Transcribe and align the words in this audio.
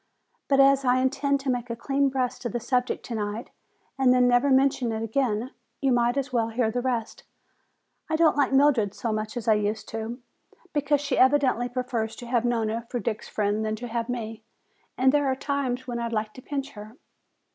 But 0.47 0.59
as 0.59 0.83
I 0.83 0.97
intend 0.97 1.39
to 1.41 1.51
make 1.51 1.69
a 1.69 1.75
clean 1.75 2.09
breast 2.09 2.43
of 2.45 2.53
the 2.53 2.59
subject 2.59 3.05
tonight 3.05 3.51
and 3.99 4.11
then 4.11 4.27
never 4.27 4.49
mention 4.49 4.91
it 4.91 5.03
again, 5.03 5.51
you 5.79 5.91
might 5.91 6.17
as 6.17 6.33
well 6.33 6.49
hear 6.49 6.71
the 6.71 6.81
rest. 6.81 7.21
I 8.09 8.15
don't 8.15 8.35
like 8.35 8.51
Mildred 8.51 8.95
so 8.95 9.11
much 9.13 9.37
as 9.37 9.47
I 9.47 9.53
used 9.53 9.87
to, 9.89 10.19
because 10.73 11.01
she 11.01 11.19
evidently 11.19 11.69
prefers 11.69 12.15
to 12.15 12.25
have 12.25 12.45
Nona 12.45 12.87
for 12.89 12.99
Dick's 12.99 13.29
friend 13.29 13.63
than 13.63 13.75
to 13.75 13.87
have 13.89 14.09
me. 14.09 14.41
And 14.97 15.11
there 15.11 15.27
are 15.27 15.35
times 15.35 15.85
when 15.87 15.99
I'd 15.99 16.13
like 16.13 16.33
to 16.33 16.41
pinch 16.41 16.71
her." 16.71 16.95